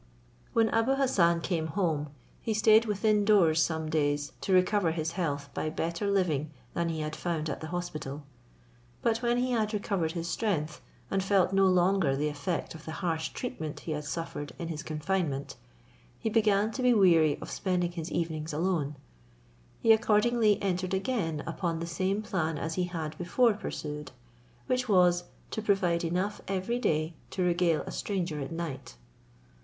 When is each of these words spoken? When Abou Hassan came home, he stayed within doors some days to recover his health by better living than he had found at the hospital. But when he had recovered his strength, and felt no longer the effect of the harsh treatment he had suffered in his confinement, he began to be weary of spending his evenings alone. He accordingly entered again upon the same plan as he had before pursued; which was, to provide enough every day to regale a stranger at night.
When 0.53 0.69
Abou 0.69 0.95
Hassan 0.95 1.41
came 1.41 1.67
home, 1.67 2.09
he 2.41 2.55
stayed 2.55 2.85
within 2.85 3.23
doors 3.23 3.61
some 3.61 3.87
days 3.87 4.31
to 4.41 4.51
recover 4.51 4.89
his 4.93 5.11
health 5.11 5.51
by 5.53 5.69
better 5.69 6.09
living 6.09 6.49
than 6.73 6.89
he 6.89 7.01
had 7.01 7.15
found 7.15 7.51
at 7.51 7.61
the 7.61 7.67
hospital. 7.67 8.23
But 9.03 9.19
when 9.19 9.37
he 9.37 9.51
had 9.51 9.75
recovered 9.75 10.13
his 10.13 10.27
strength, 10.27 10.81
and 11.11 11.23
felt 11.23 11.53
no 11.53 11.67
longer 11.67 12.15
the 12.15 12.29
effect 12.29 12.73
of 12.73 12.83
the 12.85 12.93
harsh 12.93 13.29
treatment 13.29 13.81
he 13.81 13.91
had 13.91 14.05
suffered 14.05 14.53
in 14.57 14.69
his 14.69 14.81
confinement, 14.81 15.55
he 16.17 16.31
began 16.31 16.71
to 16.71 16.81
be 16.81 16.95
weary 16.95 17.37
of 17.39 17.51
spending 17.51 17.91
his 17.91 18.11
evenings 18.11 18.51
alone. 18.53 18.95
He 19.81 19.93
accordingly 19.93 20.59
entered 20.63 20.95
again 20.95 21.43
upon 21.45 21.79
the 21.79 21.85
same 21.85 22.23
plan 22.23 22.57
as 22.57 22.73
he 22.73 22.85
had 22.85 23.15
before 23.19 23.53
pursued; 23.53 24.11
which 24.65 24.89
was, 24.89 25.25
to 25.51 25.61
provide 25.61 26.03
enough 26.03 26.41
every 26.47 26.79
day 26.79 27.13
to 27.29 27.43
regale 27.43 27.81
a 27.85 27.91
stranger 27.91 28.39
at 28.39 28.51
night. 28.51 28.95